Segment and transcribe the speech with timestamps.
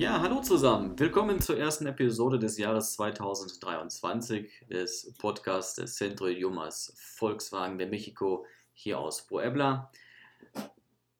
[0.00, 0.98] Ja, hallo zusammen.
[0.98, 8.46] Willkommen zur ersten Episode des Jahres 2023 des Podcasts des Centro Idiomas Volkswagen de Mexico
[8.72, 9.92] hier aus Puebla.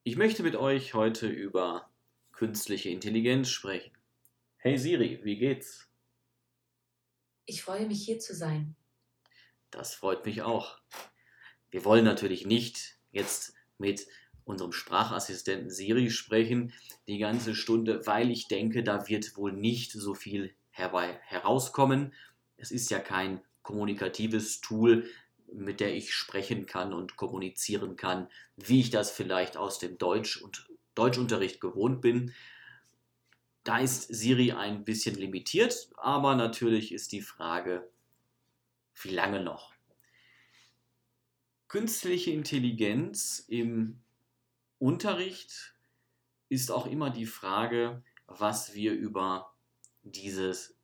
[0.02, 1.90] Ich möchte mit euch heute über
[2.32, 3.92] künstliche Intelligenz sprechen.
[4.56, 5.86] Hey Siri, wie geht's?
[7.44, 8.76] Ich freue mich hier zu sein.
[9.70, 10.78] Das freut mich auch.
[11.68, 14.06] Wir wollen natürlich nicht jetzt mit
[14.50, 16.72] unserem Sprachassistenten Siri sprechen
[17.06, 22.12] die ganze Stunde, weil ich denke, da wird wohl nicht so viel herbei herauskommen.
[22.56, 25.08] Es ist ja kein kommunikatives Tool,
[25.52, 30.36] mit der ich sprechen kann und kommunizieren kann, wie ich das vielleicht aus dem Deutsch
[30.36, 32.34] und Deutschunterricht gewohnt bin.
[33.64, 37.88] Da ist Siri ein bisschen limitiert, aber natürlich ist die Frage,
[39.02, 39.72] wie lange noch?
[41.68, 44.00] Künstliche Intelligenz im
[44.80, 45.76] Unterricht
[46.48, 49.54] ist auch immer die Frage, was wir über
[50.02, 50.74] dieses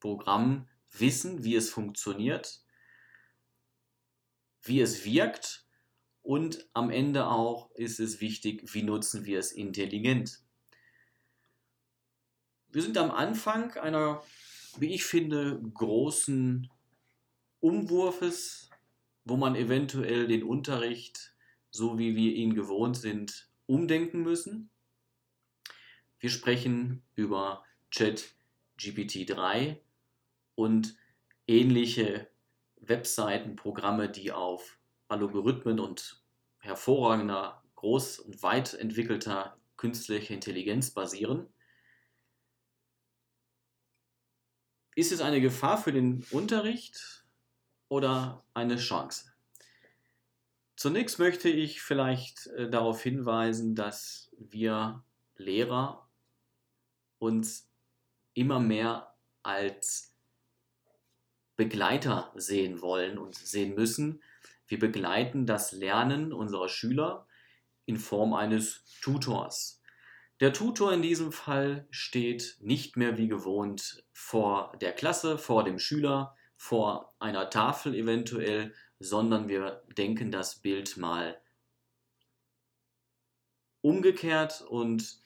[0.00, 2.64] Programm wissen, wie es funktioniert,
[4.62, 5.66] wie es wirkt
[6.22, 10.42] und am Ende auch ist es wichtig, wie nutzen wir es intelligent.
[12.68, 14.22] Wir sind am Anfang einer,
[14.78, 16.70] wie ich finde, großen
[17.60, 18.70] Umwurfes,
[19.26, 21.33] wo man eventuell den Unterricht
[21.74, 24.70] so wie wir ihn gewohnt sind, umdenken müssen.
[26.20, 28.36] Wir sprechen über Chat
[28.78, 29.80] GPT-3
[30.54, 30.96] und
[31.48, 32.30] ähnliche
[32.76, 36.22] Webseiten, Programme, die auf Algorithmen und
[36.58, 41.52] hervorragender, groß und weit entwickelter künstlicher Intelligenz basieren.
[44.94, 47.26] Ist es eine Gefahr für den Unterricht
[47.88, 49.33] oder eine Chance?
[50.76, 55.04] Zunächst möchte ich vielleicht äh, darauf hinweisen, dass wir
[55.36, 56.08] Lehrer
[57.18, 57.70] uns
[58.34, 60.14] immer mehr als
[61.56, 64.22] Begleiter sehen wollen und sehen müssen.
[64.66, 67.26] Wir begleiten das Lernen unserer Schüler
[67.86, 69.80] in Form eines Tutors.
[70.40, 75.78] Der Tutor in diesem Fall steht nicht mehr wie gewohnt vor der Klasse, vor dem
[75.78, 81.40] Schüler, vor einer Tafel eventuell, sondern wir denken das Bild mal
[83.80, 85.18] umgekehrt und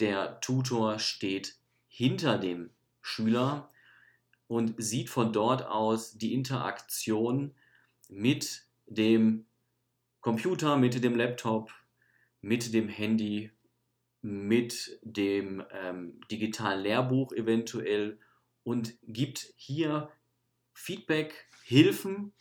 [0.00, 1.56] der Tutor steht
[1.86, 2.70] hinter dem
[3.02, 3.70] Schüler
[4.46, 7.54] und sieht von dort aus die Interaktion
[8.08, 9.46] mit dem
[10.20, 11.72] Computer, mit dem Laptop,
[12.40, 13.50] mit dem Handy,
[14.22, 18.18] mit dem ähm, digitalen Lehrbuch eventuell
[18.62, 20.10] und gibt hier
[20.72, 22.32] Feedback, Hilfen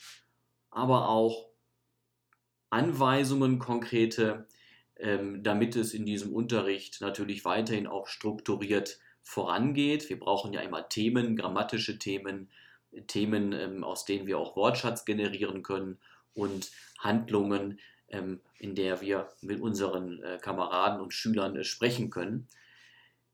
[0.73, 1.49] aber auch
[2.69, 4.47] Anweisungen, konkrete,
[4.97, 10.09] ähm, damit es in diesem Unterricht natürlich weiterhin auch strukturiert vorangeht.
[10.09, 12.49] Wir brauchen ja immer Themen, grammatische Themen,
[13.07, 15.99] Themen, ähm, aus denen wir auch Wortschatz generieren können
[16.33, 17.79] und Handlungen,
[18.09, 22.47] ähm, in der wir mit unseren äh, Kameraden und Schülern äh, sprechen können.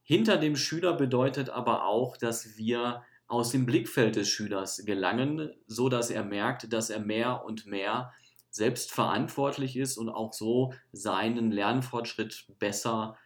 [0.04, 5.88] Hinter dem Schüler bedeutet aber auch, dass wir aus dem Blickfeld des Schülers gelangen, so
[5.88, 8.12] dass er merkt, dass er mehr und mehr
[8.50, 13.18] selbst verantwortlich ist und auch so seinen Lernfortschritt besser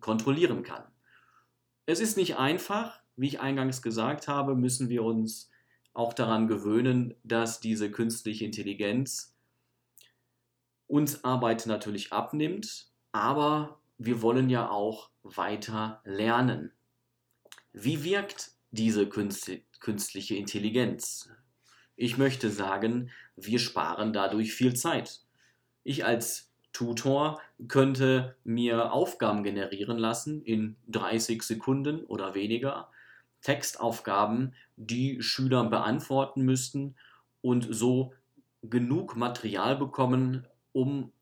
[0.00, 0.82] kontrollieren kann.
[1.86, 5.48] Es ist nicht einfach, wie ich eingangs gesagt habe, müssen wir uns
[5.94, 9.36] auch daran gewöhnen, dass diese künstliche Intelligenz
[10.88, 16.72] uns Arbeit natürlich abnimmt, aber wir wollen ja auch weiter lernen.
[17.72, 21.30] Wie wirkt diese künstliche Intelligenz.
[21.94, 25.20] Ich möchte sagen, wir sparen dadurch viel Zeit.
[25.84, 32.90] Ich als Tutor könnte mir Aufgaben generieren lassen in 30 Sekunden oder weniger,
[33.42, 36.96] Textaufgaben, die Schüler beantworten müssten
[37.42, 38.14] und so
[38.62, 41.12] genug Material bekommen, um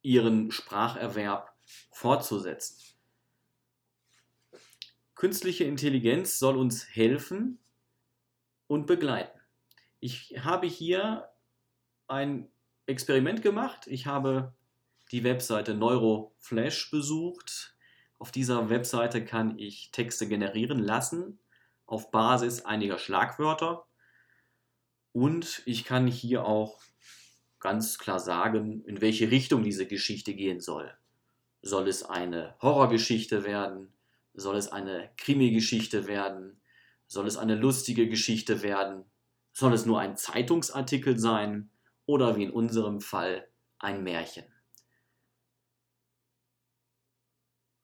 [0.00, 1.52] ihren Spracherwerb
[1.90, 2.78] fortzusetzen.
[5.22, 7.60] Künstliche Intelligenz soll uns helfen
[8.66, 9.38] und begleiten.
[10.00, 11.28] Ich habe hier
[12.08, 12.50] ein
[12.86, 13.86] Experiment gemacht.
[13.86, 14.52] Ich habe
[15.12, 17.76] die Webseite Neuroflash besucht.
[18.18, 21.38] Auf dieser Webseite kann ich Texte generieren lassen
[21.86, 23.86] auf Basis einiger Schlagwörter.
[25.12, 26.80] Und ich kann hier auch
[27.60, 30.92] ganz klar sagen, in welche Richtung diese Geschichte gehen soll.
[31.60, 33.92] Soll es eine Horrorgeschichte werden?
[34.34, 36.60] Soll es eine Krimi-Geschichte werden?
[37.06, 39.04] Soll es eine lustige Geschichte werden?
[39.52, 41.70] Soll es nur ein Zeitungsartikel sein?
[42.06, 43.48] Oder wie in unserem Fall
[43.78, 44.44] ein Märchen?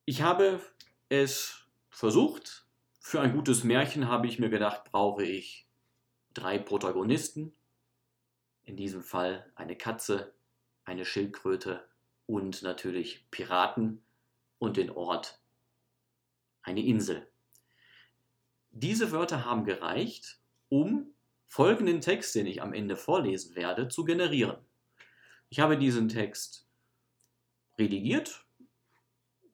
[0.07, 0.61] Ich habe
[1.11, 2.67] es versucht.
[3.01, 5.69] Für ein gutes Märchen habe ich mir gedacht, brauche ich
[6.33, 7.55] drei Protagonisten.
[8.63, 10.35] In diesem Fall eine Katze,
[10.85, 11.87] eine Schildkröte
[12.27, 14.03] und natürlich Piraten
[14.59, 15.38] und den Ort
[16.69, 17.27] eine Insel.
[18.71, 20.39] Diese Wörter haben gereicht,
[20.69, 21.15] um
[21.49, 24.59] folgenden Text, den ich am Ende vorlesen werde, zu generieren.
[25.49, 26.69] Ich habe diesen Text
[27.79, 28.45] redigiert.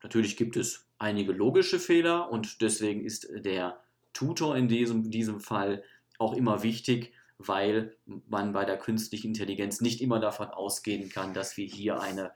[0.03, 3.81] Natürlich gibt es einige logische Fehler und deswegen ist der
[4.13, 5.85] Tutor in diesem, diesem Fall
[6.19, 11.57] auch immer wichtig, weil man bei der künstlichen Intelligenz nicht immer davon ausgehen kann, dass
[11.57, 12.33] wir hier eine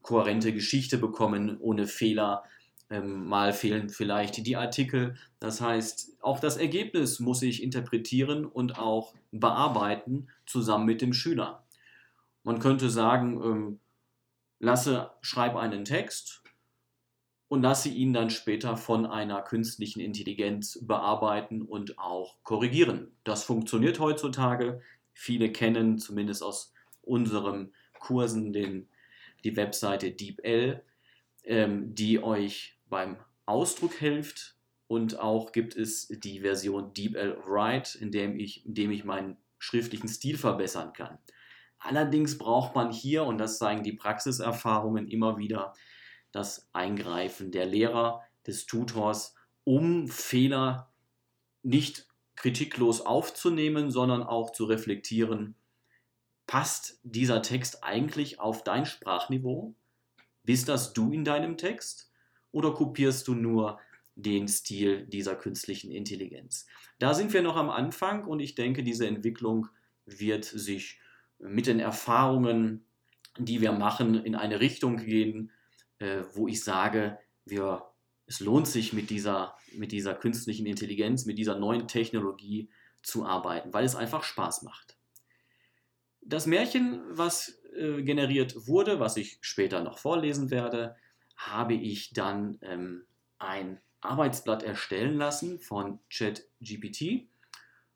[0.00, 2.44] kohärente Geschichte bekommen ohne Fehler.
[2.92, 5.16] Ähm, mal fehlen vielleicht die Artikel.
[5.40, 11.64] Das heißt, auch das Ergebnis muss ich interpretieren und auch bearbeiten zusammen mit dem Schüler.
[12.42, 13.80] Man könnte sagen, ähm,
[14.58, 16.42] lasse, schreib einen Text
[17.48, 23.16] und lasse ihn dann später von einer künstlichen Intelligenz bearbeiten und auch korrigieren.
[23.24, 24.82] Das funktioniert heutzutage.
[25.14, 28.90] Viele kennen zumindest aus unseren Kursen den,
[29.44, 30.84] die Webseite DeepL,
[31.44, 33.16] ähm, die euch beim
[33.46, 34.56] Ausdruck hilft.
[34.86, 39.38] Und auch gibt es die Version DeepL Write, in dem ich, in dem ich meinen
[39.58, 41.18] schriftlichen Stil verbessern kann.
[41.78, 45.72] Allerdings braucht man hier, und das zeigen die Praxiserfahrungen immer wieder,
[46.30, 49.34] das Eingreifen der Lehrer, des Tutors,
[49.64, 50.92] um Fehler
[51.62, 52.06] nicht
[52.36, 55.54] kritiklos aufzunehmen, sondern auch zu reflektieren,
[56.46, 59.74] passt dieser Text eigentlich auf dein Sprachniveau?
[60.44, 62.11] Bist das du in deinem Text?
[62.52, 63.80] Oder kopierst du nur
[64.14, 66.66] den Stil dieser künstlichen Intelligenz?
[66.98, 69.68] Da sind wir noch am Anfang und ich denke, diese Entwicklung
[70.06, 71.00] wird sich
[71.38, 72.84] mit den Erfahrungen,
[73.38, 75.50] die wir machen, in eine Richtung gehen,
[75.98, 77.82] äh, wo ich sage, wir,
[78.26, 82.68] es lohnt sich mit dieser, mit dieser künstlichen Intelligenz, mit dieser neuen Technologie
[83.02, 84.96] zu arbeiten, weil es einfach Spaß macht.
[86.20, 90.94] Das Märchen, was äh, generiert wurde, was ich später noch vorlesen werde,
[91.50, 93.06] habe ich dann ähm,
[93.38, 97.28] ein Arbeitsblatt erstellen lassen von ChatGPT.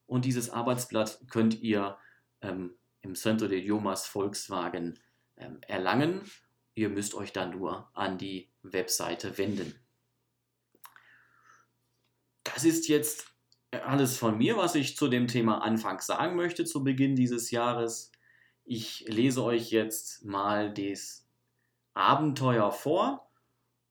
[0.07, 1.99] Und dieses Arbeitsblatt könnt ihr
[2.41, 4.99] ähm, im Centro de Idiomas Volkswagen
[5.37, 6.23] ähm, erlangen.
[6.75, 9.75] Ihr müsst euch dann nur an die Webseite wenden.
[12.45, 13.33] Das ist jetzt
[13.71, 18.13] alles von mir, was ich zu dem Thema anfangs sagen möchte zu Beginn dieses Jahres.
[18.65, 21.27] Ich lese euch jetzt mal das
[21.95, 23.26] Abenteuer vor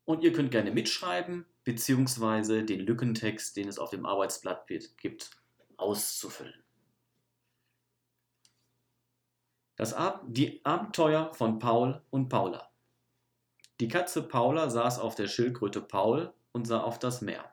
[0.05, 4.67] und ihr könnt gerne mitschreiben beziehungsweise den Lückentext, den es auf dem Arbeitsblatt
[4.97, 5.31] gibt,
[5.77, 6.63] auszufüllen.
[9.75, 12.71] Das Ab die Abenteuer von Paul und Paula.
[13.81, 17.51] Die Katze Paula saß auf der Schildkröte Paul und sah auf das Meer.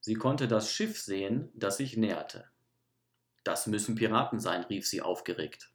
[0.00, 2.48] Sie konnte das Schiff sehen, das sich näherte.
[3.42, 5.72] Das müssen Piraten sein, rief sie aufgeregt.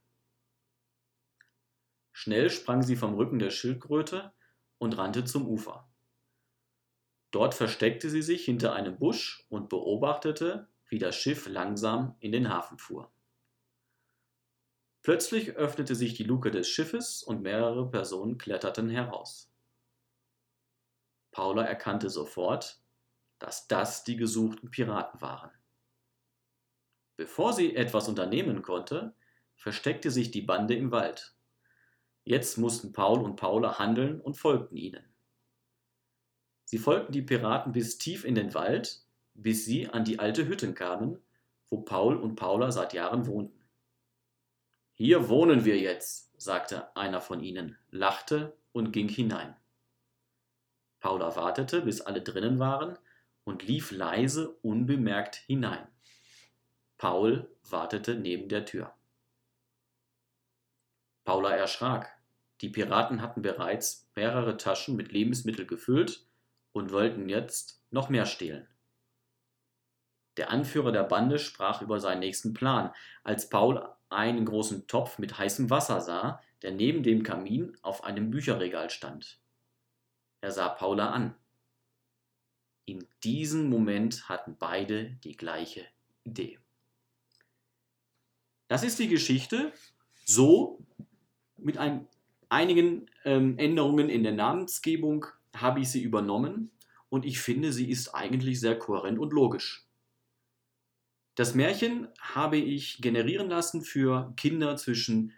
[2.14, 4.32] Schnell sprang sie vom Rücken der Schildkröte
[4.80, 5.88] und rannte zum Ufer.
[7.32, 12.50] Dort versteckte sie sich hinter einem Busch und beobachtete, wie das Schiff langsam in den
[12.50, 13.12] Hafen fuhr.
[15.04, 19.52] Plötzlich öffnete sich die Luke des Schiffes und mehrere Personen kletterten heraus.
[21.32, 22.82] Paula erkannte sofort,
[23.38, 25.52] dass das die gesuchten Piraten waren.
[27.16, 29.14] Bevor sie etwas unternehmen konnte,
[29.56, 31.36] versteckte sich die Bande im Wald.
[32.24, 35.04] Jetzt mussten Paul und Paula handeln und folgten ihnen.
[36.66, 39.02] Sie folgten die Piraten bis tief in den Wald,
[39.34, 41.20] bis sie an die alte Hütte kamen,
[41.70, 43.60] wo Paul und Paula seit Jahren wohnten.
[44.94, 49.56] Hier wohnen wir jetzt, sagte einer von ihnen, lachte und ging hinein.
[51.00, 52.98] Paula wartete, bis alle drinnen waren
[53.46, 55.88] und lief leise, unbemerkt hinein.
[56.98, 58.94] Paul wartete neben der Tür.
[61.30, 62.10] Paula erschrak.
[62.62, 66.26] Die Piraten hatten bereits mehrere Taschen mit Lebensmitteln gefüllt
[66.72, 68.68] und wollten jetzt noch mehr stehlen.
[70.38, 72.92] Der Anführer der Bande sprach über seinen nächsten Plan,
[73.24, 78.32] als Paul einen großen Topf mit heißem Wasser sah, der neben dem Kamin auf einem
[78.32, 79.40] Bücherregal stand.
[80.42, 81.36] Er sah Paula an.
[82.86, 85.86] In diesem Moment hatten beide die gleiche
[86.24, 86.58] Idee.
[88.68, 89.72] Das ist die Geschichte,
[90.26, 90.84] so
[91.64, 92.08] mit ein,
[92.50, 95.26] einigen ähm, Änderungen in der Namensgebung
[95.56, 96.72] habe ich sie übernommen
[97.10, 99.86] und ich finde, sie ist eigentlich sehr kohärent und logisch.
[101.36, 105.34] Das Märchen habe ich generieren lassen für Kinder zwischen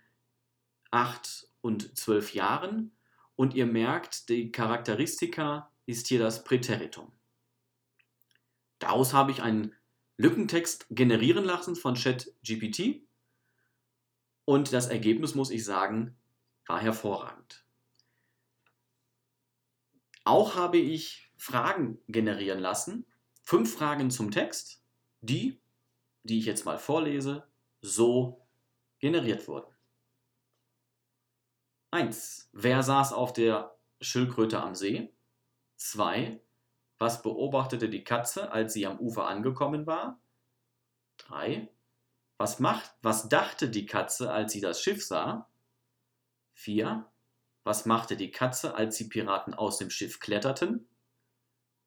[0.89, 2.91] 8 und 12 Jahren
[3.35, 7.11] und ihr merkt, die Charakteristika ist hier das Präteritum.
[8.79, 9.75] Daraus habe ich einen
[10.17, 13.01] Lückentext generieren lassen von ChatGPT
[14.51, 16.17] und das Ergebnis, muss ich sagen,
[16.67, 17.65] war hervorragend.
[20.25, 23.05] Auch habe ich Fragen generieren lassen,
[23.43, 24.83] fünf Fragen zum Text,
[25.21, 25.61] die,
[26.23, 27.47] die ich jetzt mal vorlese,
[27.79, 28.45] so
[28.99, 29.73] generiert wurden.
[31.91, 32.49] 1.
[32.51, 35.13] Wer saß auf der Schildkröte am See?
[35.77, 36.41] 2.
[36.97, 40.19] Was beobachtete die Katze, als sie am Ufer angekommen war?
[41.19, 41.69] 3.
[42.41, 45.47] Was, macht, was dachte die Katze, als sie das Schiff sah?
[46.53, 47.07] 4.
[47.63, 50.87] Was machte die Katze, als die Piraten aus dem Schiff kletterten?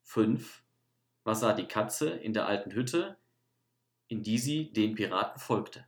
[0.03, 0.63] 5.
[1.25, 3.17] Was sah die Katze in der alten Hütte,
[4.07, 5.85] in die sie den Piraten folgte?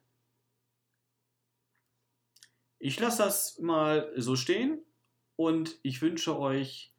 [2.78, 4.84] Ich lasse das mal so stehen
[5.38, 6.94] und ich wünsche euch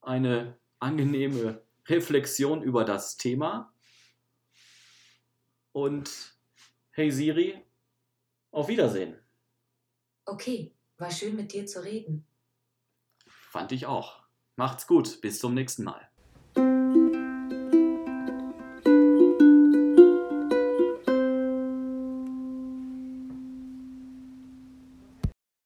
[0.00, 3.72] eine angenehme Reflexion über das Thema.
[5.70, 6.37] Und
[6.98, 7.64] hey Siri,
[8.50, 9.16] auf Wiedersehen.
[10.24, 12.26] Okay, war schön mit dir zu reden.
[13.24, 14.24] Fand ich auch.
[14.56, 16.07] Macht's gut, bis zum nächsten Mal.